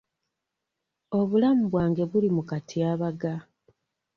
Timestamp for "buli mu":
2.11-2.43